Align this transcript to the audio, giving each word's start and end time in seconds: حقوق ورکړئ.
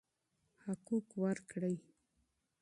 حقوق 0.63 1.07
ورکړئ. 1.23 1.75